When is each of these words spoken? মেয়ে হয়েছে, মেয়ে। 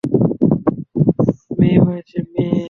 মেয়ে 1.59 1.79
হয়েছে, 1.79 2.17
মেয়ে। 2.31 2.59